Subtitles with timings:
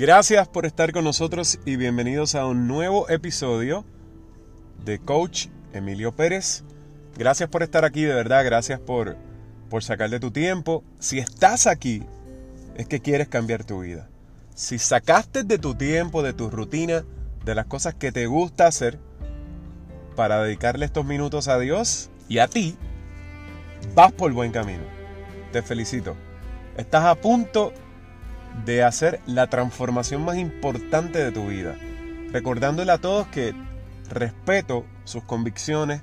[0.00, 3.84] Gracias por estar con nosotros y bienvenidos a un nuevo episodio
[4.82, 6.64] de Coach Emilio Pérez.
[7.18, 9.18] Gracias por estar aquí, de verdad, gracias por,
[9.68, 10.82] por sacar de tu tiempo.
[11.00, 12.02] Si estás aquí,
[12.76, 14.08] es que quieres cambiar tu vida.
[14.54, 17.04] Si sacaste de tu tiempo, de tu rutina,
[17.44, 18.98] de las cosas que te gusta hacer,
[20.16, 22.74] para dedicarle estos minutos a Dios y a ti,
[23.94, 24.84] vas por buen camino.
[25.52, 26.16] Te felicito.
[26.78, 27.74] Estás a punto
[28.64, 31.76] de hacer la transformación más importante de tu vida.
[32.32, 33.54] Recordándole a todos que
[34.08, 36.02] respeto sus convicciones,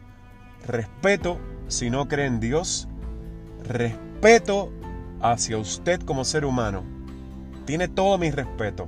[0.66, 2.88] respeto si no cree en Dios,
[3.68, 4.72] respeto
[5.22, 6.84] hacia usted como ser humano.
[7.66, 8.88] Tiene todo mi respeto.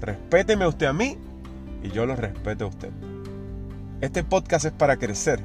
[0.00, 1.18] Respéteme usted a mí
[1.82, 2.90] y yo lo respeto a usted.
[4.00, 5.42] Este podcast es para crecer.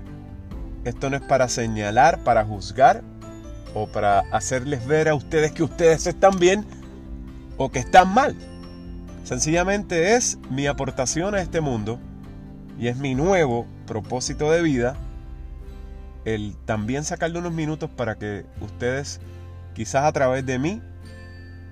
[0.84, 3.02] Esto no es para señalar, para juzgar
[3.74, 6.66] o para hacerles ver a ustedes que ustedes están bien
[7.58, 8.36] o que están mal.
[9.24, 12.00] Sencillamente es mi aportación a este mundo
[12.78, 14.98] y es mi nuevo propósito de vida
[16.26, 19.20] el también sacarle unos minutos para que ustedes
[19.74, 20.82] quizás a través de mí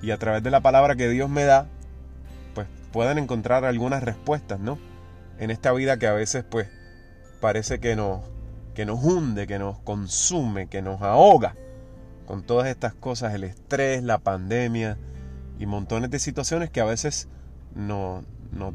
[0.02, 1.68] y a través de la palabra que Dios me da,
[2.54, 4.78] pues puedan encontrar algunas respuestas, ¿no?
[5.40, 6.68] En esta vida que a veces pues
[7.40, 8.22] parece que nos,
[8.76, 11.56] que nos hunde, que nos consume, que nos ahoga
[12.26, 14.98] con todas estas cosas, el estrés, la pandemia
[15.62, 17.28] y montones de situaciones que a veces
[17.76, 18.26] nos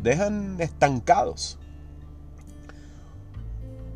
[0.02, 1.58] dejan estancados.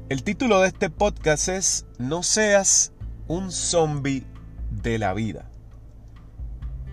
[0.09, 2.93] El título de este podcast es No seas
[3.29, 4.27] un zombie
[4.83, 5.49] de la vida.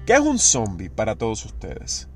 [0.06, 2.08] ¿Qué es un zombie para todos ustedes?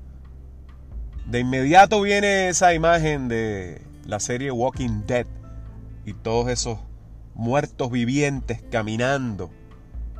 [1.26, 5.26] De inmediato viene esa imagen de la serie Walking Dead
[6.06, 6.78] y todos esos
[7.34, 9.50] muertos vivientes caminando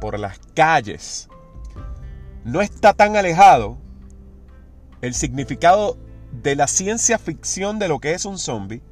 [0.00, 1.28] por las calles.
[2.45, 3.79] No está tan alejado
[5.01, 5.97] el significado
[6.43, 8.83] de la ciencia ficción de lo que es un zombie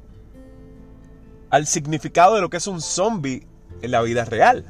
[1.51, 3.45] al significado de lo que es un zombie
[3.81, 4.65] en la vida real.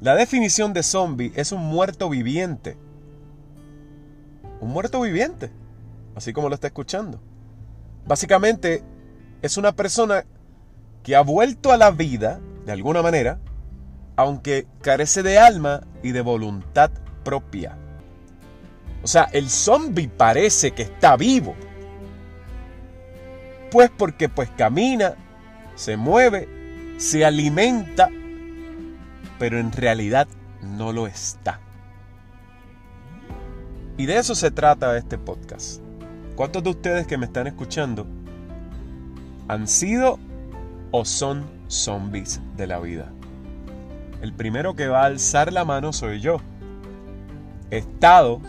[0.00, 2.76] La definición de zombie es un muerto viviente.
[4.60, 5.50] Un muerto viviente,
[6.14, 7.20] así como lo está escuchando.
[8.06, 8.82] Básicamente
[9.42, 10.24] es una persona
[11.02, 13.38] que ha vuelto a la vida, de alguna manera,
[14.16, 16.90] aunque carece de alma y de voluntad
[17.24, 17.76] propia.
[19.02, 21.54] O sea, el zombie parece que está vivo,
[23.70, 25.14] pues porque pues camina,
[25.74, 26.48] se mueve,
[26.96, 28.08] se alimenta,
[29.38, 30.28] pero en realidad
[30.62, 31.60] no lo está.
[33.96, 35.80] Y de eso se trata este podcast.
[36.34, 38.06] ¿Cuántos de ustedes que me están escuchando
[39.46, 40.18] han sido
[40.90, 43.12] o son zombies de la vida?
[44.20, 46.38] El primero que va a alzar la mano soy yo.
[47.70, 48.40] He estado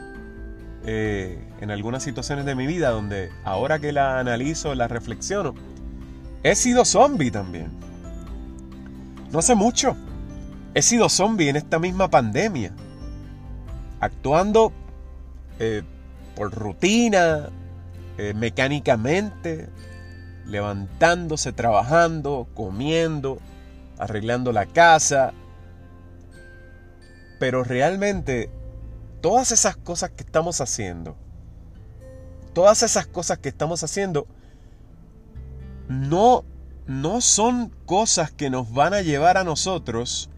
[0.85, 5.55] eh, en algunas situaciones de mi vida donde ahora que la analizo, la reflexiono,
[6.43, 7.71] he sido zombie también.
[9.31, 9.97] No hace mucho.
[10.73, 12.71] He sido zombie en esta misma pandemia.
[13.99, 14.71] Actuando
[15.59, 15.83] eh,
[16.35, 17.49] por rutina,
[18.17, 19.69] eh, mecánicamente,
[20.45, 23.39] levantándose, trabajando, comiendo,
[23.97, 25.33] arreglando la casa.
[27.39, 28.49] Pero realmente
[29.21, 31.15] todas esas cosas que estamos haciendo,
[32.53, 34.27] todas esas cosas que estamos haciendo,
[35.87, 36.45] no,
[36.87, 40.29] no son cosas que nos van a llevar a nosotros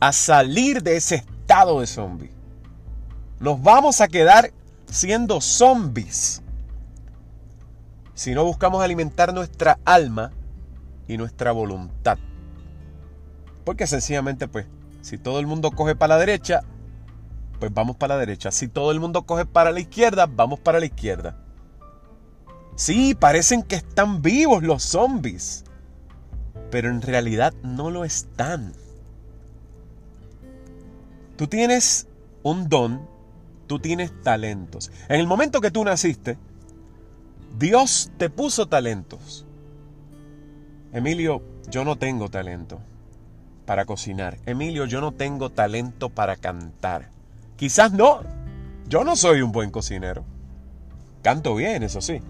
[0.00, 2.30] a salir de ese estado de zombie.
[3.40, 4.52] Nos vamos a quedar
[4.90, 6.42] siendo zombies
[8.14, 10.32] si no buscamos alimentar nuestra alma
[11.06, 12.18] y nuestra voluntad.
[13.64, 14.66] Porque sencillamente, pues,
[15.08, 16.60] si todo el mundo coge para la derecha,
[17.58, 18.50] pues vamos para la derecha.
[18.50, 21.34] Si todo el mundo coge para la izquierda, vamos para la izquierda.
[22.76, 25.64] Sí, parecen que están vivos los zombies,
[26.70, 28.74] pero en realidad no lo están.
[31.36, 32.06] Tú tienes
[32.42, 33.08] un don,
[33.66, 34.92] tú tienes talentos.
[35.08, 36.36] En el momento que tú naciste,
[37.58, 39.46] Dios te puso talentos.
[40.92, 42.78] Emilio, yo no tengo talento
[43.68, 44.38] para cocinar.
[44.46, 47.10] Emilio, yo no tengo talento para cantar.
[47.56, 48.22] Quizás no.
[48.88, 50.24] Yo no soy un buen cocinero.
[51.20, 52.22] Canto bien, eso sí.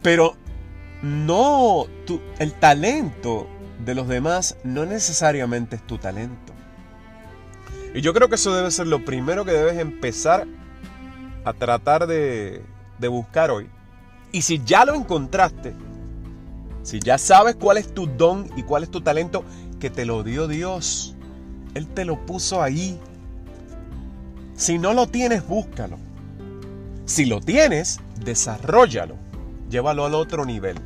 [0.00, 0.38] Pero
[1.02, 1.84] no,
[2.38, 3.46] el talento
[3.84, 6.54] de los demás no necesariamente es tu talento.
[7.94, 10.46] Y yo creo que eso debe ser lo primero que debes empezar
[11.44, 12.64] a tratar de,
[12.98, 13.68] de buscar hoy.
[14.32, 15.74] Y si ya lo encontraste,
[16.82, 19.44] si ya sabes cuál es tu don y cuál es tu talento,
[19.80, 21.14] que te lo dio Dios.
[21.74, 22.98] Él te lo puso ahí.
[24.54, 25.98] Si no lo tienes, búscalo.
[27.04, 29.16] Si lo tienes, desarrollalo.
[29.70, 30.76] Llévalo al otro nivel.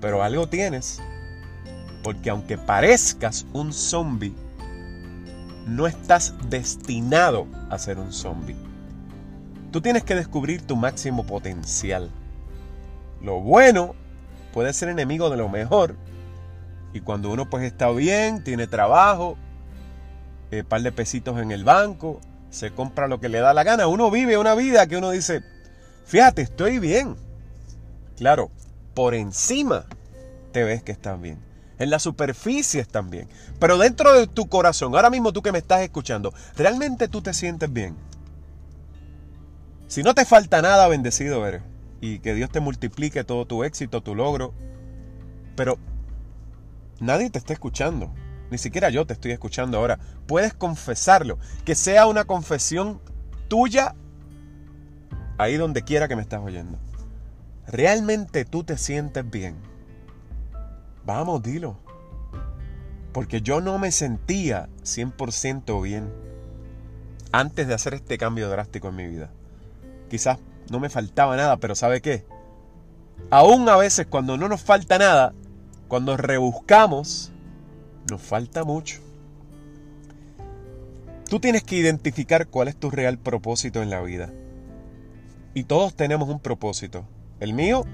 [0.00, 1.02] Pero algo tienes.
[2.02, 4.34] Porque aunque parezcas un zombie,
[5.66, 8.56] no estás destinado a ser un zombie.
[9.72, 12.10] Tú tienes que descubrir tu máximo potencial.
[13.20, 13.94] Lo bueno
[14.56, 15.96] puede ser enemigo de lo mejor.
[16.94, 19.32] Y cuando uno pues está bien, tiene trabajo,
[20.50, 23.64] un eh, par de pesitos en el banco, se compra lo que le da la
[23.64, 25.42] gana, uno vive una vida que uno dice,
[26.06, 27.16] fíjate, estoy bien.
[28.16, 28.50] Claro,
[28.94, 29.84] por encima
[30.52, 31.38] te ves que estás bien.
[31.78, 33.28] En la superficie estás bien.
[33.58, 37.34] Pero dentro de tu corazón, ahora mismo tú que me estás escuchando, ¿realmente tú te
[37.34, 37.94] sientes bien?
[39.86, 41.60] Si no te falta nada, bendecido eres.
[42.00, 44.52] Y que Dios te multiplique todo tu éxito, tu logro.
[45.56, 45.78] Pero
[47.00, 48.12] nadie te está escuchando.
[48.50, 49.98] Ni siquiera yo te estoy escuchando ahora.
[50.26, 51.38] Puedes confesarlo.
[51.64, 53.00] Que sea una confesión
[53.48, 53.94] tuya
[55.38, 56.78] ahí donde quiera que me estás oyendo.
[57.66, 59.56] ¿Realmente tú te sientes bien?
[61.04, 61.78] Vamos, dilo.
[63.12, 66.12] Porque yo no me sentía 100% bien
[67.32, 69.30] antes de hacer este cambio drástico en mi vida.
[70.08, 70.38] Quizás
[70.70, 72.24] no me faltaba nada, pero ¿sabe qué?
[73.30, 75.32] Aún a veces cuando no nos falta nada,
[75.88, 77.32] cuando rebuscamos,
[78.10, 79.00] nos falta mucho.
[81.28, 84.30] Tú tienes que identificar cuál es tu real propósito en la vida.
[85.54, 87.04] Y todos tenemos un propósito.
[87.40, 87.84] El mío,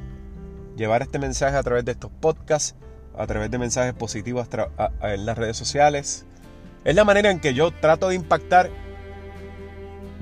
[0.76, 2.75] llevar este mensaje a través de estos podcasts,
[3.16, 4.48] a través de mensajes positivos
[5.02, 6.26] en las redes sociales.
[6.84, 8.70] Es la manera en que yo trato de impactar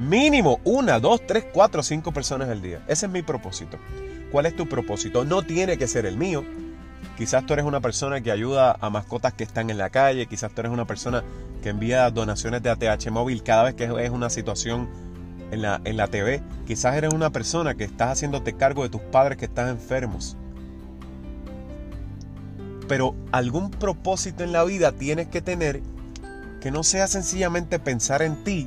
[0.01, 2.83] mínimo una, dos, tres, cuatro, cinco personas al día.
[2.89, 3.79] Ese es mi propósito.
[4.33, 5.25] ¿Cuál es tu propósito?
[5.25, 6.43] No tiene que ser el mío.
[7.19, 10.53] Quizás tú eres una persona que ayuda a mascotas que están en la calle, quizás
[10.53, 11.23] tú eres una persona
[11.63, 14.89] que envía donaciones de ATH móvil cada vez que es una situación
[15.51, 19.03] en la, en la TV, quizás eres una persona que estás haciéndote cargo de tus
[19.03, 20.37] padres que están enfermos.
[22.89, 25.83] Pero algún propósito en la vida tienes que tener
[26.61, 28.67] que no sea sencillamente pensar en ti,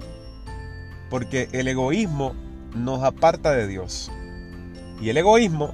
[1.14, 2.34] porque el egoísmo
[2.74, 4.12] nos aparta de Dios.
[5.00, 5.72] Y el egoísmo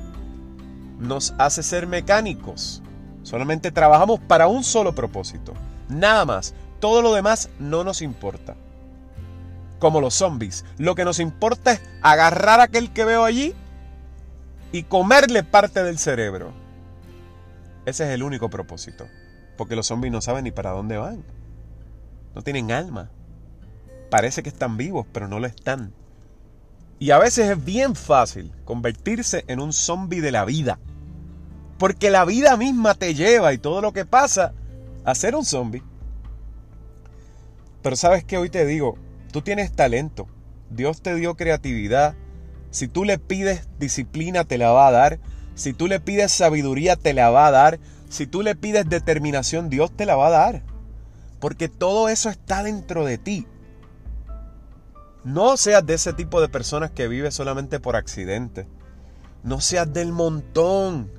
[1.00, 2.84] nos hace ser mecánicos.
[3.24, 5.54] Solamente trabajamos para un solo propósito.
[5.88, 6.54] Nada más.
[6.82, 8.58] Todo lo demás no nos importa.
[9.80, 10.66] Como los zombies.
[10.78, 13.56] Lo que nos importa es agarrar a aquel que veo allí
[14.74, 16.52] y comerle parte del cerebro.
[17.86, 19.08] Ese es el único propósito.
[19.58, 21.24] Porque los zombies no saben ni para dónde van.
[22.36, 23.10] No tienen alma.
[24.10, 25.94] Parece que están vivos, pero no lo están.
[27.00, 30.80] Y a veces es bien fácil convertirse en un zombie de la vida.
[31.78, 34.54] Porque la vida misma te lleva y todo lo que pasa
[35.06, 35.84] a ser un zombie.
[37.82, 38.98] Pero sabes que hoy te digo,
[39.32, 40.28] tú tienes talento.
[40.70, 42.16] Dios te dio creatividad.
[42.72, 45.20] Si tú le pides disciplina, te la va a dar.
[45.56, 47.80] Si tú le pides sabiduría, te la va a dar.
[48.10, 50.64] Si tú le pides determinación, Dios te la va a dar.
[51.40, 53.48] Porque todo eso está dentro de ti.
[55.24, 58.68] No seas de ese tipo de personas que vive solamente por accidente.
[59.44, 61.12] No seas del montón.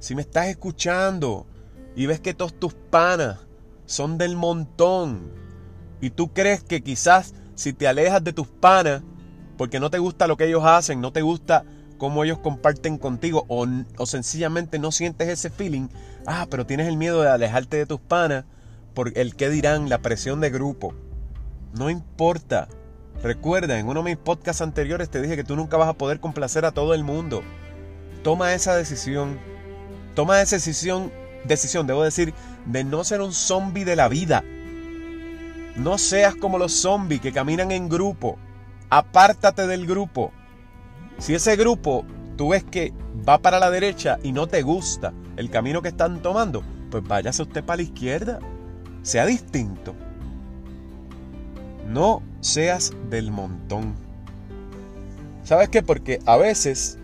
[0.00, 1.46] Si me estás escuchando
[1.94, 3.38] y ves que todos tus panas
[3.86, 5.32] son del montón
[6.00, 9.02] y tú crees que quizás si te alejas de tus panas
[9.56, 11.64] porque no te gusta lo que ellos hacen, no te gusta
[11.96, 15.88] cómo ellos comparten contigo o, o sencillamente no sientes ese feeling,
[16.26, 18.44] ah, pero tienes el miedo de alejarte de tus panas
[18.94, 20.94] por el que dirán, la presión de grupo.
[21.72, 22.68] No importa.
[23.22, 26.20] Recuerda, en uno de mis podcasts anteriores te dije que tú nunca vas a poder
[26.20, 27.42] complacer a todo el mundo.
[28.22, 29.38] Toma esa decisión
[30.18, 31.12] Toma esa decisión,
[31.44, 32.34] decisión, debo decir,
[32.66, 34.42] de no ser un zombie de la vida.
[35.76, 38.36] No seas como los zombies que caminan en grupo.
[38.90, 40.32] Apártate del grupo.
[41.18, 42.04] Si ese grupo
[42.36, 42.92] tú ves que
[43.28, 47.42] va para la derecha y no te gusta el camino que están tomando, pues váyase
[47.42, 48.40] usted para la izquierda.
[49.02, 49.94] Sea distinto.
[51.86, 53.94] No seas del montón.
[55.44, 55.82] ¿Sabes qué?
[55.82, 56.98] Porque a veces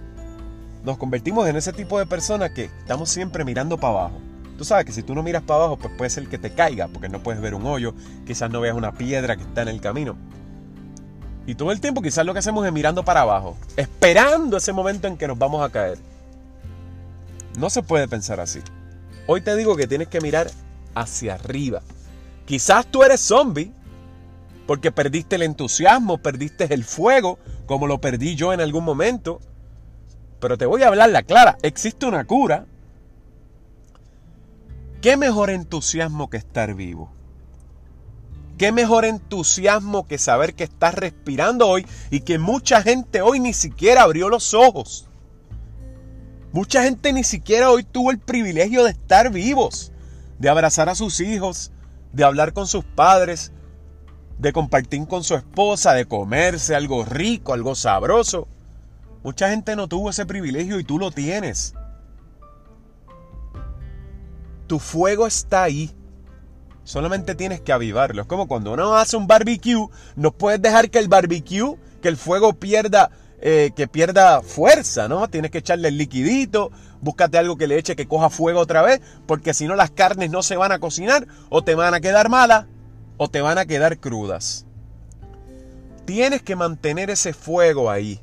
[0.84, 4.20] nos convertimos en ese tipo de personas que estamos siempre mirando para abajo.
[4.58, 6.88] Tú sabes que si tú no miras para abajo, pues puede ser que te caiga,
[6.88, 7.94] porque no puedes ver un hoyo,
[8.26, 10.16] quizás no veas una piedra que está en el camino.
[11.46, 15.08] Y todo el tiempo quizás lo que hacemos es mirando para abajo, esperando ese momento
[15.08, 15.98] en que nos vamos a caer.
[17.58, 18.60] No se puede pensar así.
[19.26, 20.50] Hoy te digo que tienes que mirar
[20.94, 21.82] hacia arriba.
[22.46, 23.72] Quizás tú eres zombie
[24.66, 29.40] porque perdiste el entusiasmo, perdiste el fuego, como lo perdí yo en algún momento.
[30.40, 31.56] Pero te voy a hablar la clara.
[31.62, 32.66] Existe una cura.
[35.00, 37.12] ¿Qué mejor entusiasmo que estar vivo?
[38.56, 43.52] ¿Qué mejor entusiasmo que saber que estás respirando hoy y que mucha gente hoy ni
[43.52, 45.08] siquiera abrió los ojos?
[46.52, 49.92] Mucha gente ni siquiera hoy tuvo el privilegio de estar vivos,
[50.38, 51.72] de abrazar a sus hijos,
[52.12, 53.50] de hablar con sus padres,
[54.44, 58.46] de compartir con su esposa, de comerse algo rico, algo sabroso.
[59.22, 61.72] Mucha gente no tuvo ese privilegio y tú lo tienes.
[64.66, 65.90] Tu fuego está ahí.
[66.84, 68.20] Solamente tienes que avivarlo.
[68.20, 72.18] Es como cuando uno hace un barbecue, no puedes dejar que el barbecue, que el
[72.18, 73.10] fuego pierda,
[73.40, 75.26] eh, que pierda fuerza, ¿no?
[75.28, 76.70] Tienes que echarle el liquidito,
[77.00, 80.30] búscate algo que le eche que coja fuego otra vez, porque si no las carnes
[80.30, 82.66] no se van a cocinar o te van a quedar malas
[83.16, 84.66] o te van a quedar crudas.
[86.04, 88.20] Tienes que mantener ese fuego ahí.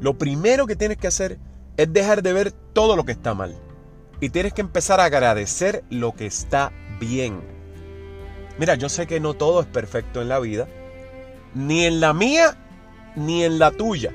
[0.00, 1.38] Lo primero que tienes que hacer
[1.76, 3.56] es dejar de ver todo lo que está mal.
[4.20, 7.40] Y tienes que empezar a agradecer lo que está bien.
[8.58, 10.68] Mira, yo sé que no todo es perfecto en la vida,
[11.54, 12.56] ni en la mía,
[13.16, 14.12] ni en la tuya.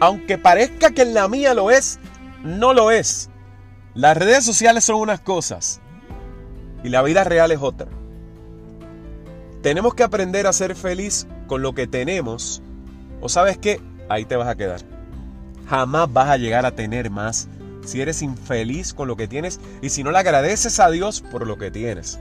[0.00, 1.98] Aunque parezca que en la mía lo es,
[2.44, 3.30] no lo es.
[3.94, 5.80] Las redes sociales son unas cosas
[6.84, 7.88] y la vida real es otra.
[9.62, 12.62] Tenemos que aprender a ser feliz con lo que tenemos
[13.20, 14.80] o sabes qué, ahí te vas a quedar.
[15.68, 17.48] Jamás vas a llegar a tener más
[17.84, 21.46] si eres infeliz con lo que tienes y si no le agradeces a Dios por
[21.46, 22.18] lo que tienes.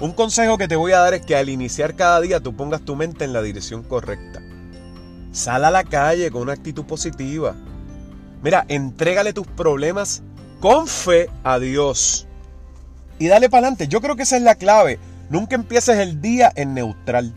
[0.00, 2.82] Un consejo que te voy a dar es que al iniciar cada día tú pongas
[2.82, 4.40] tu mente en la dirección correcta.
[5.32, 7.54] Sal a la calle con una actitud positiva.
[8.42, 10.22] Mira, entrégale tus problemas
[10.60, 12.26] con fe a Dios.
[13.18, 13.88] Y dale para adelante.
[13.88, 15.00] Yo creo que esa es la clave.
[15.30, 17.34] Nunca empieces el día en neutral.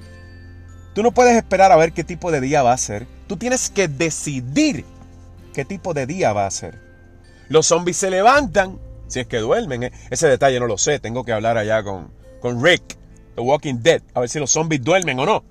[0.94, 3.08] Tú no puedes esperar a ver qué tipo de día va a ser.
[3.28, 4.86] Tú tienes que decidir
[5.54, 6.80] qué tipo de día va a ser.
[7.50, 9.84] Los zombies se levantan, si es que duermen.
[9.84, 9.92] ¿eh?
[10.10, 12.98] Ese detalle no lo sé, tengo que hablar allá con, con Rick,
[13.36, 15.44] The Walking Dead, a ver si los zombies duermen o no.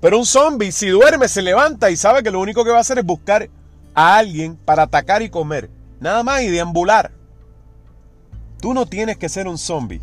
[0.00, 2.80] Pero un zombie, si duerme, se levanta y sabe que lo único que va a
[2.82, 3.48] hacer es buscar
[3.94, 5.70] a alguien para atacar y comer.
[5.98, 7.10] Nada más y deambular.
[8.64, 10.00] Tú no tienes que ser un zombie.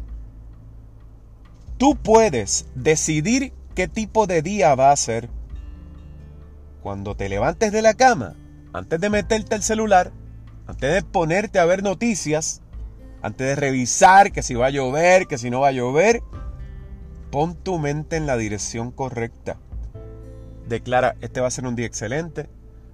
[1.80, 5.30] Tú puedes decidir qué tipo de día va a ser.
[6.84, 8.36] Cuando te levantes de la cama,
[8.72, 10.12] antes de meterte el celular,
[10.68, 12.62] antes de ponerte a ver noticias,
[13.24, 16.22] antes de revisar que si va a llover, que si no va a llover,
[17.32, 19.58] pon tu mente en la dirección correcta.
[20.68, 22.48] Declara, este va a ser un día excelente.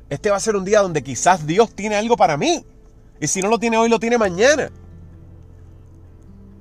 [0.10, 2.66] Este va a ser un día donde quizás Dios tiene algo para mí.
[3.20, 4.72] Y si no lo tiene hoy, lo tiene mañana.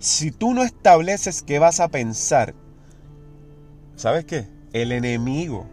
[0.07, 2.55] Si tú no estableces qué vas a pensar,
[3.97, 4.47] ¿sabes qué?
[4.73, 5.67] El enemigo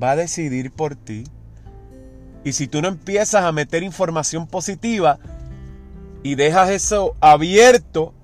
[0.00, 1.24] va a decidir por ti.
[2.44, 5.18] Y si tú no empiezas a meter información positiva
[6.22, 8.14] y dejas eso abierto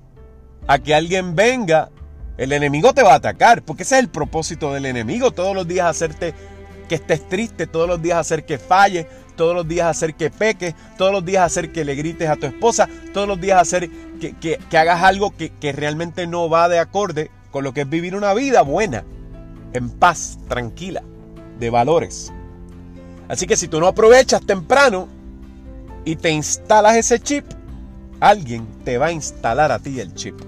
[0.68, 1.90] a que alguien venga,
[2.38, 5.66] el enemigo te va a atacar, porque ese es el propósito del enemigo, todos los
[5.66, 6.32] días hacerte
[6.88, 10.74] que estés triste, todos los días hacer que falles, todos los días hacer que peques,
[10.96, 14.58] todos los días hacer que le grites a tu esposa, todos los días hacer que,
[14.76, 18.34] hagas algo que, que realmente no va de acorde con lo que es vivir una
[18.34, 19.04] vida buena,
[19.72, 21.02] en paz, tranquila
[21.58, 22.32] de valores.
[23.28, 25.08] Así que si tú no aprovechas temprano
[26.04, 27.44] y te instalas ese chip,
[28.20, 30.38] alguien te va a instalar a ti el chip.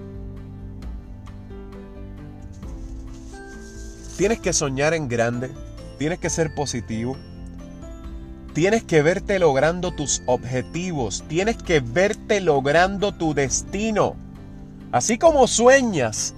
[4.17, 5.51] Tienes que soñar en grande,
[5.97, 7.17] tienes que ser positivo,
[8.55, 14.15] tienes que verte logrando tus objetivos, tienes que verte logrando tu destino.
[14.93, 16.33] Así como sueñas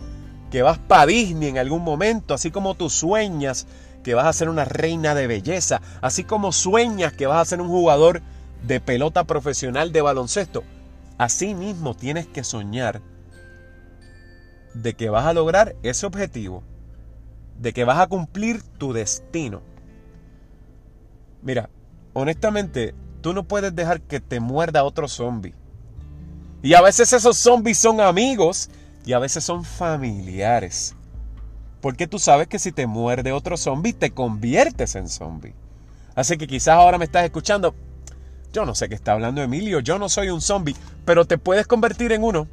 [0.49, 3.67] que vas para Disney en algún momento, así como tú sueñas
[4.03, 7.61] que vas a ser una reina de belleza, así como sueñas que vas a ser
[7.61, 8.23] un jugador
[8.65, 10.63] de pelota profesional de baloncesto,
[11.19, 12.99] así mismo tienes que soñar
[14.73, 16.63] de que vas a lograr ese objetivo,
[17.59, 19.61] de que vas a cumplir tu destino.
[21.43, 21.69] Mira,
[22.17, 25.53] honestamente, tú no puedes dejar que te muerda otro zombie.
[26.63, 28.69] Y a veces esos zombies son amigos
[29.05, 30.95] y a veces son familiares.
[31.79, 35.53] Porque tú sabes que si te muerde otro zombie, te conviertes en zombie.
[36.15, 37.75] Así que quizás ahora me estás escuchando.
[38.51, 41.67] Yo no sé qué está hablando Emilio, yo no soy un zombie, pero te puedes
[41.67, 42.47] convertir en uno.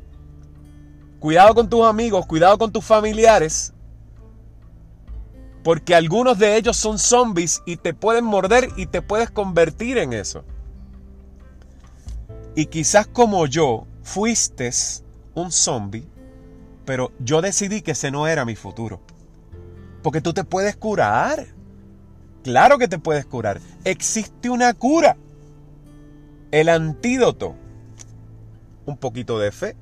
[1.21, 3.74] Cuidado con tus amigos, cuidado con tus familiares.
[5.64, 10.12] Porque algunos de ellos son zombies y te pueden morder y te puedes convertir en
[10.12, 10.44] eso.
[12.54, 14.71] Y quizás como yo fuiste
[15.35, 16.06] un zombie,
[16.85, 19.00] pero yo decidí que ese no era mi futuro.
[20.02, 21.47] Porque tú te puedes curar.
[22.44, 23.61] Claro que te puedes curar.
[23.85, 25.16] Existe una cura.
[26.52, 27.56] El antídoto.
[28.87, 29.76] Un poquito de fe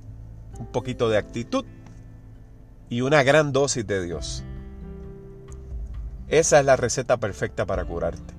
[0.58, 1.64] un poquito de actitud
[2.88, 4.44] y una gran dosis de Dios.
[6.32, 8.32] Esa es la receta perfecta para curarte.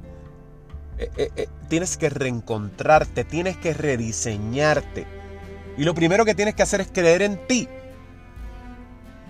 [0.97, 5.05] Eh, eh, eh, tienes que reencontrarte, tienes que rediseñarte.
[5.77, 7.69] Y lo primero que tienes que hacer es creer en ti.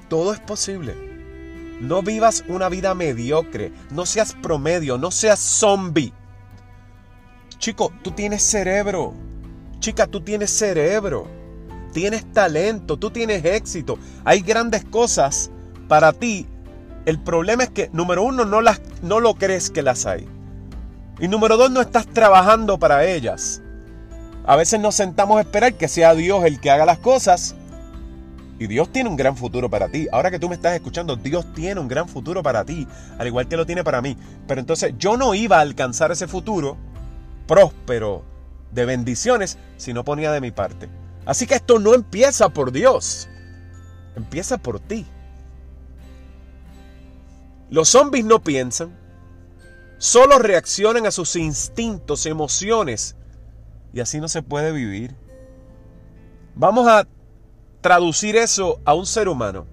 [0.07, 0.95] Todo es posible.
[1.81, 6.13] No vivas una vida mediocre, no seas promedio, no seas zombie.
[7.57, 9.13] Chico, tú tienes cerebro.
[9.79, 11.27] Chica, tú tienes cerebro.
[11.91, 13.99] Tienes talento, tú tienes éxito.
[14.23, 15.51] Hay grandes cosas
[15.89, 16.47] para ti.
[17.05, 20.27] El problema es que, número uno, no, las, no lo crees que las hay.
[21.19, 23.61] Y número dos, no estás trabajando para ellas.
[24.45, 27.55] A veces nos sentamos a esperar que sea Dios el que haga las cosas.
[28.59, 30.07] Y Dios tiene un gran futuro para ti.
[30.11, 33.47] Ahora que tú me estás escuchando, Dios tiene un gran futuro para ti, al igual
[33.47, 34.17] que lo tiene para mí.
[34.47, 36.77] Pero entonces yo no iba a alcanzar ese futuro
[37.47, 38.23] próspero
[38.71, 40.89] de bendiciones si no ponía de mi parte.
[41.25, 43.29] Así que esto no empieza por Dios,
[44.15, 45.05] empieza por ti.
[47.73, 48.95] Los zombies no piensan,
[49.97, 53.15] solo reaccionan a sus instintos, emociones,
[53.91, 55.15] y así no se puede vivir.
[56.53, 57.07] Vamos a
[57.81, 59.65] traducir eso a un ser humano.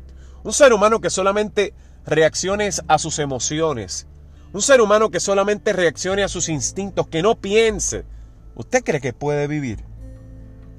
[0.45, 1.75] Un ser humano que solamente
[2.07, 4.07] reaccione a sus emociones.
[4.55, 8.07] Un ser humano que solamente reaccione a sus instintos, que no piense.
[8.55, 9.85] ¿Usted cree que puede vivir?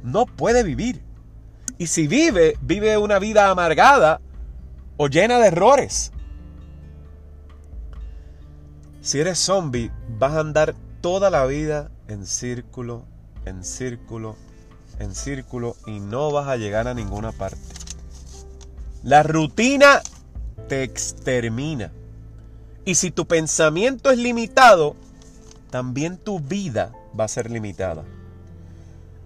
[0.02, 1.04] No puede vivir.
[1.78, 4.22] Y si vive, vive una vida amargada
[4.98, 6.12] o llena de errores.
[9.02, 13.04] Si eres zombie, vas a andar toda la vida en círculo,
[13.46, 14.36] en círculo,
[15.00, 17.58] en círculo y no vas a llegar a ninguna parte.
[19.02, 20.02] La rutina
[20.70, 21.92] te extermina.
[22.86, 24.96] Y si tu pensamiento es limitado,
[25.72, 28.04] también tu vida va a ser limitada.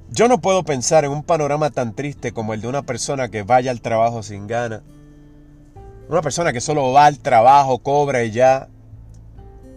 [0.10, 3.44] Yo no puedo pensar en un panorama tan triste como el de una persona que
[3.44, 4.83] vaya al trabajo sin gana.
[6.07, 8.70] Una persona que solo va al trabajo, cobra y ya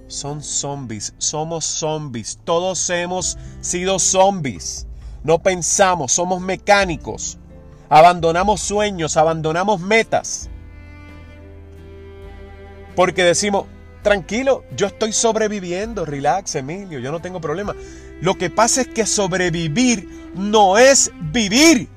[0.08, 4.86] son zombies, somos zombies, todos hemos sido zombies.
[5.22, 7.38] No pensamos, somos mecánicos.
[7.88, 10.48] Abandonamos sueños, abandonamos metas.
[12.96, 13.66] Porque decimos,
[14.02, 17.76] tranquilo, yo estoy sobreviviendo, relax Emilio, yo no tengo problema.
[18.20, 21.88] Lo que pasa es que sobrevivir no es vivir.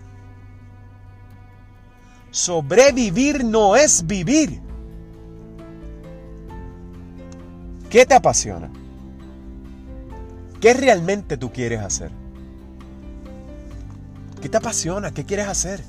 [2.29, 4.61] Sobrevivir no es vivir.
[7.91, 8.69] ¿Qué te apasiona?
[10.61, 12.09] ¿Qué realmente tú quieres hacer?
[14.41, 15.11] ¿Qué te apasiona?
[15.11, 15.83] ¿Qué quieres hacer?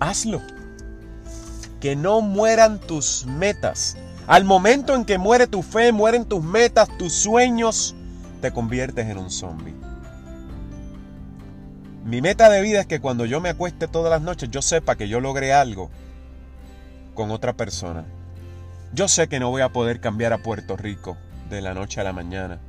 [0.00, 0.42] Hazlo.
[1.78, 3.96] Que no mueran tus metas.
[4.26, 7.94] Al momento en que muere tu fe, mueren tus metas, tus sueños,
[8.40, 9.74] te conviertes en un zombie.
[12.04, 14.96] Mi meta de vida es que cuando yo me acueste todas las noches, yo sepa
[14.96, 15.88] que yo logré algo
[17.14, 18.04] con otra persona.
[18.96, 21.18] Yo sé que no voy a poder cambiar a Puerto Rico
[21.50, 22.60] de la noche a la mañana,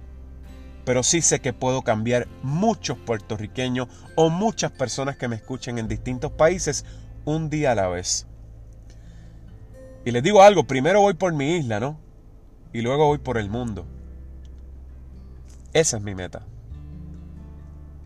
[0.84, 5.88] pero sí sé que puedo cambiar muchos puertorriqueños o muchas personas que me escuchen en
[5.88, 6.84] distintos países
[7.24, 8.28] un día a la vez.
[10.04, 11.98] Y les digo algo, primero voy por mi isla, ¿no?
[12.74, 13.86] Y luego voy por el mundo.
[15.72, 16.46] Esa es mi meta.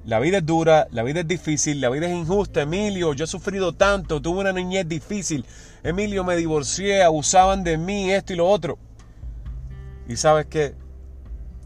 [0.03, 3.13] La vida es dura, la vida es difícil, la vida es injusta, Emilio.
[3.13, 5.45] Yo he sufrido tanto, tuve una niñez difícil.
[5.83, 8.79] Emilio, me divorcié, abusaban de mí, esto y lo otro.
[10.07, 10.75] Y sabes qué?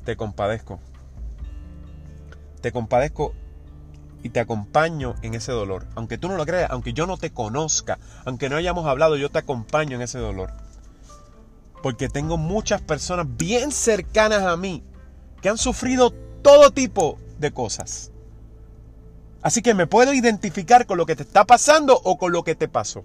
[0.03, 0.79] Te compadezco.
[2.61, 3.33] Te compadezco
[4.21, 5.87] y te acompaño en ese dolor.
[5.95, 9.29] Aunque tú no lo creas, aunque yo no te conozca, aunque no hayamos hablado, yo
[9.29, 10.51] te acompaño en ese dolor.
[11.81, 14.83] Porque tengo muchas personas bien cercanas a mí
[15.41, 18.11] que han sufrido todo tipo de cosas.
[19.45, 22.55] Así que me puedo identificar con lo que te está pasando o con lo que
[22.55, 23.03] te pasó.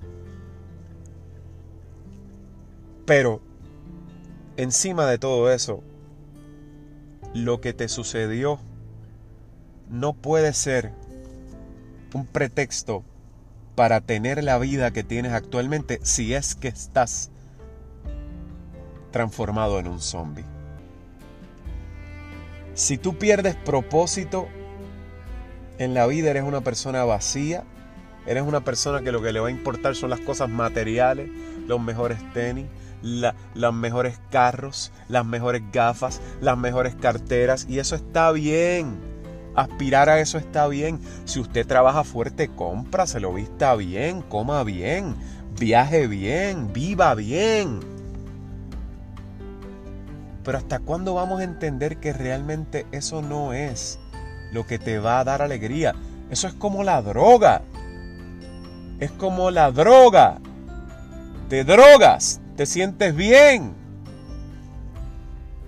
[3.05, 3.43] Pero
[4.57, 5.83] encima de todo eso,
[7.35, 8.59] lo que te sucedió
[9.91, 10.95] no puede ser
[12.15, 13.05] un pretexto
[13.75, 17.31] para tener la vida que tienes actualmente si es que estás
[19.11, 20.47] transformado en un zombie.
[22.73, 24.49] Si tú pierdes propósito
[25.81, 27.65] en la vida, eres una persona vacía,
[28.27, 31.31] eres una persona que lo que le va a importar son las cosas materiales,
[31.67, 32.67] los mejores tenis,
[33.03, 38.99] los mejores carros, las mejores gafas, las mejores carteras, y eso está bien.
[39.55, 41.01] Aspirar a eso está bien.
[41.25, 45.17] Si usted trabaja fuerte, compra, se lo vista bien, coma bien,
[45.59, 47.81] viaje bien, viva bien.
[50.45, 53.99] Pero ¿hasta cuándo vamos a entender que realmente eso no es
[54.53, 55.95] lo que te va a dar alegría?
[56.31, 57.63] Eso es como la droga.
[59.01, 60.39] es como la droga.
[61.49, 63.75] Te drogas, te sientes bien.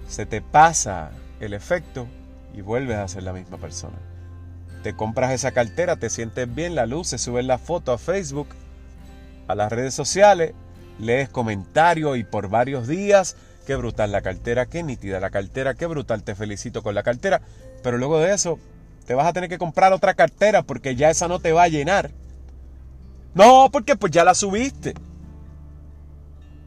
[0.06, 2.06] Se te pasa el efecto
[2.54, 3.96] y vuelves a ser la misma persona.
[4.82, 8.48] Te compras esa cartera, te sientes bien, la luz, se sube la foto a Facebook,
[9.48, 10.54] a las redes sociales,
[10.98, 15.86] lees comentarios y por varios días, qué brutal la cartera, qué nítida la cartera, qué
[15.86, 17.40] brutal, te felicito con la cartera,
[17.82, 18.58] pero luego de eso
[19.04, 21.68] te vas a tener que comprar otra cartera porque ya esa no te va a
[21.68, 22.10] llenar.
[23.34, 24.94] No, porque pues ya la subiste.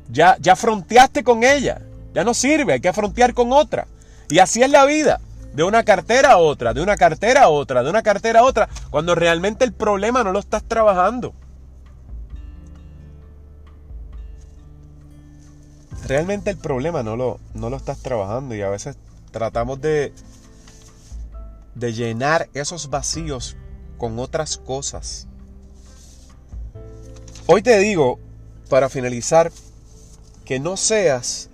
[0.10, 1.82] Ya, ya fronteaste con ella.
[2.14, 3.88] Ya no sirve, hay que frontear con otra.
[4.30, 5.20] Y así es la vida.
[5.54, 8.68] De una cartera a otra, de una cartera a otra, de una cartera a otra,
[8.90, 11.34] cuando realmente el problema no lo estás trabajando.
[16.08, 18.98] Realmente el problema no lo, no lo estás trabajando y a veces
[19.32, 20.14] tratamos de,
[21.76, 23.58] de llenar esos vacíos
[23.98, 25.28] con otras cosas.
[27.48, 28.20] Hoy te digo,
[28.70, 29.52] para finalizar,
[30.46, 31.50] que no seas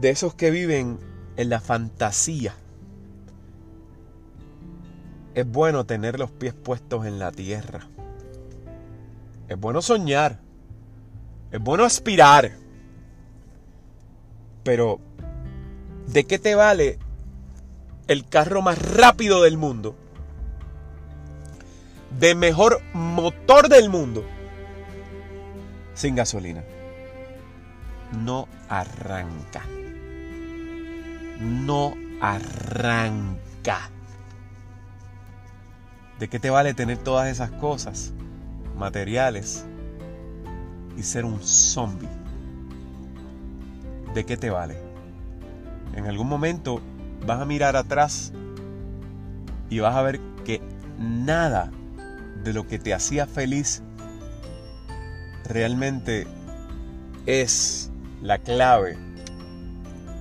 [0.00, 0.98] de esos que viven
[1.36, 2.54] en la fantasía.
[5.34, 7.88] Es bueno tener los pies puestos en la tierra.
[9.48, 10.38] Es bueno soñar.
[11.50, 12.52] Es bueno aspirar.
[14.62, 15.00] Pero,
[16.06, 16.98] ¿de qué te vale
[18.08, 19.94] el carro más rápido del mundo?
[22.18, 24.24] De mejor motor del mundo.
[25.94, 26.62] Sin gasolina.
[28.12, 29.62] No arranca
[31.40, 33.90] no arranca.
[36.18, 38.12] ¿De qué te vale tener todas esas cosas
[38.76, 39.66] materiales
[40.96, 42.08] y ser un zombie?
[44.14, 44.78] ¿De qué te vale?
[45.94, 46.80] En algún momento
[47.26, 48.32] vas a mirar atrás
[49.70, 50.60] y vas a ver que
[50.98, 51.70] nada
[52.42, 53.82] de lo que te hacía feliz
[55.44, 56.26] realmente
[57.26, 57.90] es
[58.22, 58.98] la clave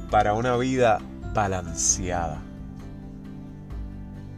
[0.10, 1.00] para una vida
[1.34, 2.42] balanceada.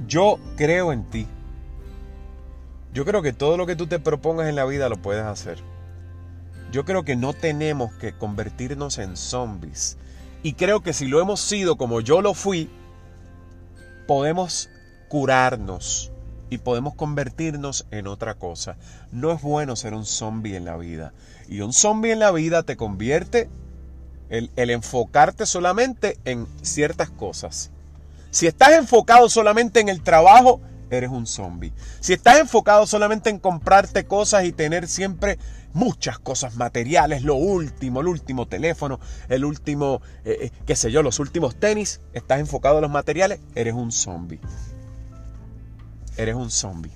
[0.07, 1.27] Yo creo en ti.
[2.93, 5.59] Yo creo que todo lo que tú te propongas en la vida lo puedes hacer.
[6.71, 9.97] Yo creo que no tenemos que convertirnos en zombies.
[10.45, 12.69] Y creo que si lo hemos sido como yo lo fui,
[14.05, 14.69] podemos
[15.09, 16.11] curarnos
[16.51, 18.77] y podemos convertirnos en otra cosa.
[19.11, 21.13] No es bueno ser un zombie en la vida.
[21.49, 23.49] Y un zombie en la vida te convierte
[24.29, 27.71] el, enfocarte solamente en ciertas cosas.
[28.29, 30.61] Si estás enfocado solamente en el trabajo,
[30.97, 31.73] eres un zombie.
[31.99, 35.37] Si estás enfocado solamente en comprarte cosas y tener siempre
[35.73, 41.03] muchas cosas materiales, lo último, el último teléfono, el último, eh, eh, qué sé yo,
[41.03, 44.39] los últimos tenis, estás enfocado en los materiales, eres un zombie.
[46.17, 46.93] Eres un zombie.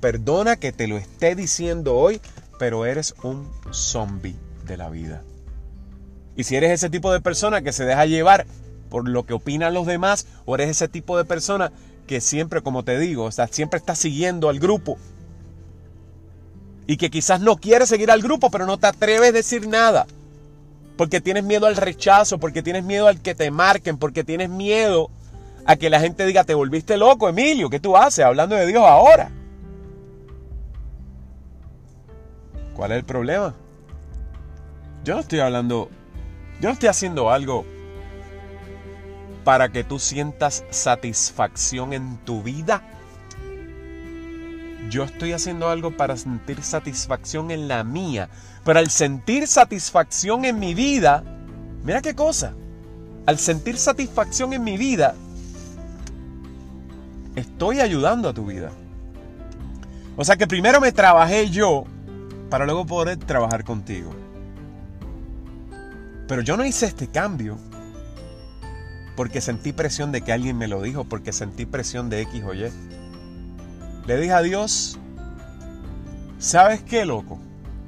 [0.00, 2.20] Perdona que te lo esté diciendo hoy,
[2.58, 5.22] pero eres un zombie de la vida.
[6.36, 8.46] Y si eres ese tipo de persona que se deja llevar
[8.88, 11.72] por lo que opinan los demás, o eres ese tipo de persona
[12.06, 14.96] que siempre, como te digo, o sea, siempre está siguiendo al grupo.
[16.86, 20.06] Y que quizás no quieres seguir al grupo, pero no te atreves a decir nada.
[20.96, 25.10] Porque tienes miedo al rechazo, porque tienes miedo al que te marquen, porque tienes miedo
[25.66, 28.84] a que la gente diga, te volviste loco, Emilio, ¿qué tú haces hablando de Dios
[28.84, 29.30] ahora?
[32.74, 33.54] ¿Cuál es el problema?
[35.04, 35.90] Yo no estoy hablando
[36.60, 37.66] yo no estoy haciendo algo
[39.46, 42.82] para que tú sientas satisfacción en tu vida.
[44.90, 48.28] Yo estoy haciendo algo para sentir satisfacción en la mía.
[48.64, 51.22] Pero al sentir satisfacción en mi vida,
[51.84, 52.54] mira qué cosa.
[53.24, 55.14] Al sentir satisfacción en mi vida,
[57.36, 58.72] estoy ayudando a tu vida.
[60.16, 61.84] O sea que primero me trabajé yo
[62.50, 64.10] para luego poder trabajar contigo.
[66.26, 67.56] Pero yo no hice este cambio
[69.16, 72.54] porque sentí presión de que alguien me lo dijo, porque sentí presión de X o
[72.54, 72.70] Y.
[74.06, 74.98] Le dije a Dios,
[76.38, 77.40] ¿sabes qué, loco?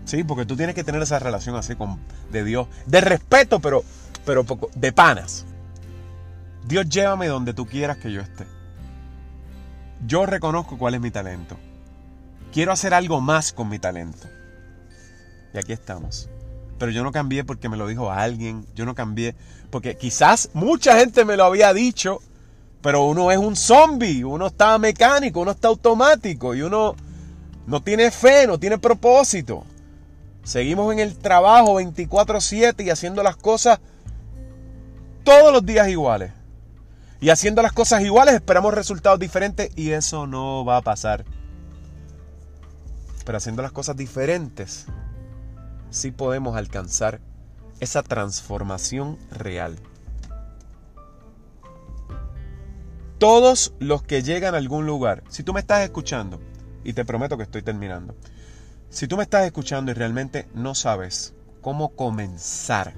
[0.05, 2.01] Sí, porque tú tienes que tener esa relación así con
[2.33, 3.85] de Dios, de respeto, pero
[4.29, 5.47] pero poco, de panas.
[6.67, 8.47] Dios llévame donde tú quieras que yo esté.
[10.07, 11.57] Yo reconozco cuál es mi talento.
[12.53, 14.29] Quiero hacer algo más con mi talento.
[15.55, 16.29] Y aquí estamos.
[16.79, 18.67] Pero yo no cambié porque me lo dijo alguien.
[18.75, 19.35] Yo no cambié
[19.71, 22.21] porque quizás mucha gente me lo había dicho.
[22.81, 24.25] Pero uno es un zombie.
[24.25, 26.55] Uno está mecánico, uno está automático.
[26.55, 26.95] Y uno
[27.67, 29.65] no tiene fe, no tiene propósito.
[30.45, 33.81] Seguimos en el trabajo 24/7 y haciendo las cosas
[35.25, 36.33] todos los días iguales.
[37.21, 41.25] Y haciendo las cosas iguales esperamos resultados diferentes y eso no va a pasar.
[43.25, 44.87] pero haciendo las cosas diferentes,
[45.91, 47.21] sí podemos alcanzar
[47.81, 49.77] esa transformación real.
[53.19, 56.41] Todos los que llegan a algún lugar, si tú me estás escuchando,
[56.85, 58.15] y te prometo que estoy terminando,
[58.91, 62.95] si tú me estás escuchando y realmente no sabes cómo comenzar,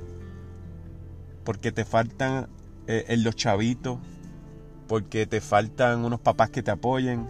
[1.45, 2.49] porque te faltan
[2.87, 3.99] eh, los chavitos,
[4.87, 7.29] porque te faltan unos papás que te apoyen,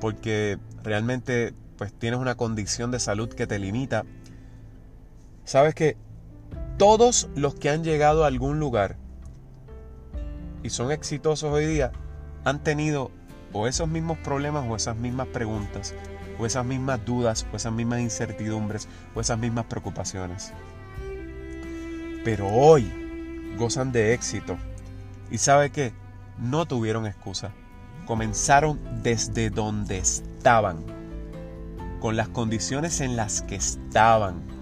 [0.00, 4.04] porque realmente pues tienes una condición de salud que te limita.
[5.44, 5.96] Sabes que
[6.78, 8.96] todos los que han llegado a algún lugar
[10.62, 11.92] y son exitosos hoy día
[12.44, 13.10] han tenido
[13.52, 15.94] o esos mismos problemas o esas mismas preguntas
[16.38, 20.52] o esas mismas dudas o esas mismas incertidumbres o esas mismas preocupaciones.
[22.24, 22.90] Pero hoy
[23.58, 24.56] gozan de éxito
[25.30, 25.92] y sabe que
[26.38, 27.52] no tuvieron excusa.
[28.06, 30.84] Comenzaron desde donde estaban,
[32.00, 34.53] con las condiciones en las que estaban.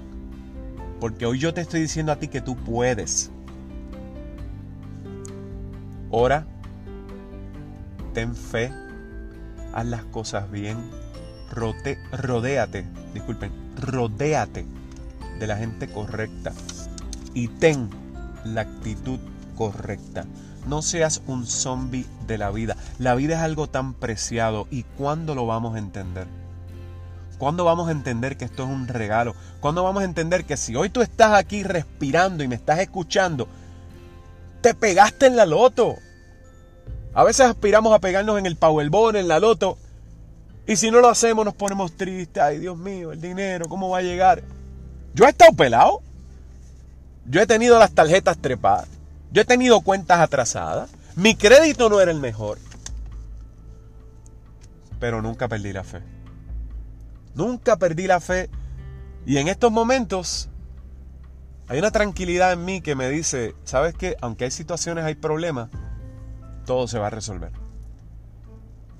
[1.02, 3.32] Porque hoy yo te estoy diciendo a ti que tú puedes.
[6.12, 6.46] Ora,
[8.14, 8.70] ten fe,
[9.74, 10.78] haz las cosas bien,
[11.50, 14.64] rote, rodéate, disculpen, rodéate
[15.40, 16.52] de la gente correcta
[17.34, 17.90] y ten
[18.44, 19.18] la actitud
[19.56, 20.24] correcta.
[20.68, 22.76] No seas un zombie de la vida.
[23.00, 26.28] La vida es algo tan preciado y ¿cuándo lo vamos a entender?
[27.42, 29.34] ¿Cuándo vamos a entender que esto es un regalo?
[29.58, 33.48] ¿Cuándo vamos a entender que si hoy tú estás aquí respirando y me estás escuchando,
[34.60, 35.96] te pegaste en la loto?
[37.12, 39.76] A veces aspiramos a pegarnos en el Powerball, en la loto,
[40.68, 42.40] y si no lo hacemos nos ponemos tristes.
[42.40, 44.44] Ay, Dios mío, el dinero, ¿cómo va a llegar?
[45.12, 46.00] Yo he estado pelado.
[47.26, 48.86] Yo he tenido las tarjetas trepadas.
[49.32, 50.90] Yo he tenido cuentas atrasadas.
[51.16, 52.58] Mi crédito no era el mejor.
[55.00, 56.21] Pero nunca perdí la fe.
[57.34, 58.50] Nunca perdí la fe.
[59.26, 60.48] Y en estos momentos
[61.68, 64.16] hay una tranquilidad en mí que me dice, ¿sabes qué?
[64.20, 65.70] Aunque hay situaciones, hay problemas,
[66.66, 67.52] todo se va a resolver.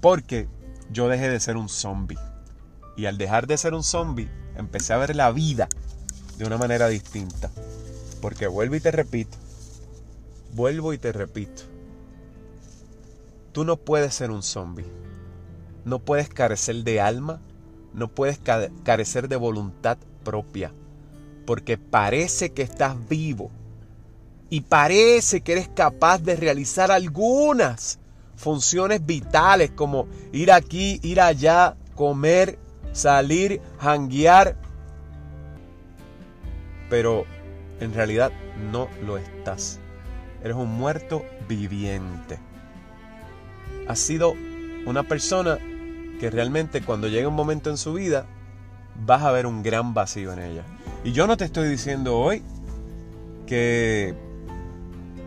[0.01, 0.49] Porque
[0.91, 2.19] yo dejé de ser un zombie.
[2.97, 5.69] Y al dejar de ser un zombie, empecé a ver la vida
[6.39, 7.51] de una manera distinta.
[8.21, 9.37] Porque vuelvo y te repito,
[10.55, 11.63] Vuelvo y te repito.
[13.53, 14.85] Tú no puedes ser un zombie.
[15.87, 17.41] No puedes carecer de alma.
[17.95, 18.41] No puedes
[18.85, 20.73] carecer de voluntad propia.
[21.47, 23.51] Porque parece que estás vivo.
[24.51, 27.99] Y parece que eres capaz de realizar algunas
[28.37, 32.59] funciones vitales como ir aquí, ir allá, comer,
[32.93, 34.57] salir, hanguear.
[36.91, 37.25] Pero
[37.81, 38.31] en realidad
[38.71, 39.81] no lo estás.
[40.43, 42.39] Eres un muerto viviente.
[43.89, 44.35] Has sido
[44.87, 45.59] una persona
[46.23, 48.27] que realmente cuando llega un momento en su vida
[49.05, 50.63] vas a ver un gran vacío en ella.
[51.03, 52.45] Y yo no te estoy diciendo hoy
[53.45, 54.15] que,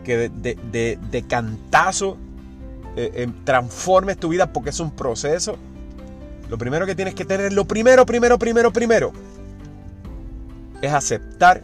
[0.04, 2.16] que de, cantazo
[2.96, 5.58] eh, eh, transformes tu vida porque es un proceso.
[6.48, 9.12] Lo primero que tienes que tener, lo primero, primero, primero, primero,
[10.80, 11.60] es aceptar,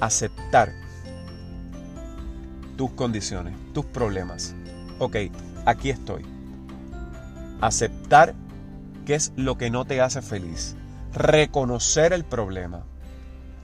[0.00, 0.72] aceptar
[2.78, 4.54] tus condiciones, tus problemas.
[4.98, 5.16] Ok,
[5.66, 6.37] aquí estoy.
[7.60, 8.34] Aceptar
[9.04, 10.76] qué es lo que no te hace feliz.
[11.12, 12.84] Reconocer el problema.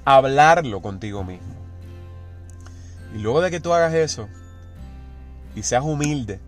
[0.04, 1.54] Hablarlo contigo mismo.
[3.14, 4.28] Y luego de que tú hagas eso
[5.54, 6.40] y seas humilde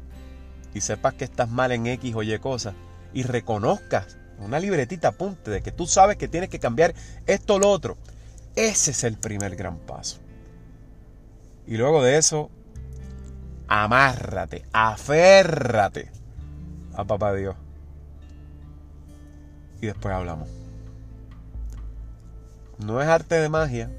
[0.75, 2.75] y sepas que estás mal en X o Y cosas
[3.15, 6.95] y reconozcas una libretita apunte de que tú sabes que tienes que cambiar
[7.27, 7.97] esto o lo otro,
[8.55, 10.19] ese es el primer gran paso.
[11.67, 12.51] Y luego de eso,
[13.69, 16.11] amárrate, aférrate
[16.97, 17.55] a papá Dios.
[19.81, 20.49] Y después hablamos.
[22.79, 23.91] No es arte de magia,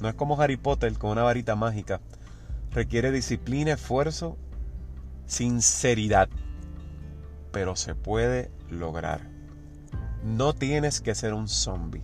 [0.00, 2.00] no es como Harry Potter con una varita mágica.
[2.72, 4.36] Requiere disciplina, esfuerzo,
[5.26, 6.28] sinceridad.
[7.52, 9.20] Pero se puede lograr.
[10.24, 12.02] No tienes que ser un zombie.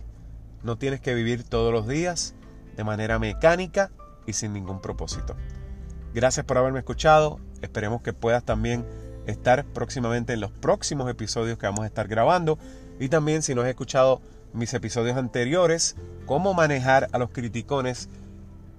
[0.63, 2.35] No tienes que vivir todos los días
[2.75, 3.91] de manera mecánica
[4.25, 5.35] y sin ningún propósito.
[6.13, 7.39] Gracias por haberme escuchado.
[7.61, 8.85] Esperemos que puedas también
[9.27, 12.57] estar próximamente en los próximos episodios que vamos a estar grabando.
[12.99, 14.21] Y también si no has escuchado
[14.53, 18.09] mis episodios anteriores, cómo manejar a los criticones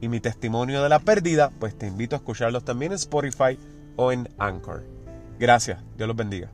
[0.00, 3.58] y mi testimonio de la pérdida, pues te invito a escucharlos también en Spotify
[3.96, 4.84] o en Anchor.
[5.38, 6.50] Gracias, Dios los bendiga.